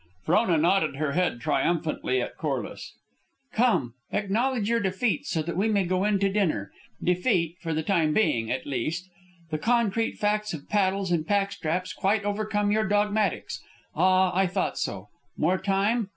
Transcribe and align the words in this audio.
Frona 0.23 0.57
nodded 0.57 0.95
her 0.95 1.11
head 1.11 1.39
triumphantly 1.41 2.19
at 2.19 2.35
Corliss. 2.35 2.95
"Come, 3.53 3.93
acknowledge 4.11 4.67
your 4.67 4.79
defeat, 4.79 5.27
so 5.27 5.43
that 5.43 5.55
we 5.55 5.67
may 5.69 5.83
go 5.85 6.05
in 6.05 6.17
to 6.21 6.27
dinner. 6.33 6.71
Defeat 7.03 7.57
for 7.61 7.71
the 7.71 7.83
time 7.83 8.11
being, 8.11 8.49
at 8.49 8.65
least. 8.65 9.11
The 9.51 9.59
concrete 9.59 10.17
facts 10.17 10.55
of 10.55 10.67
paddles 10.67 11.11
and 11.11 11.27
pack 11.27 11.51
straps 11.51 11.93
quite 11.93 12.23
overcome 12.25 12.71
your 12.71 12.87
dogmatics. 12.87 13.61
Ah, 13.95 14.35
I 14.35 14.47
thought 14.47 14.79
so. 14.79 15.09
More 15.37 15.59
time? 15.59 16.09